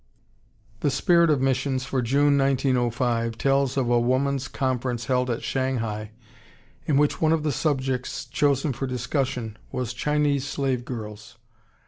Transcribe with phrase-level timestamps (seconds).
[0.79, 6.09] ]The Spirit of Missions for June, 1905, tells of a woman's conference held at Shanghai
[6.87, 11.37] at which one of the subjects chosen for discussion was "Chinese Slave Girls."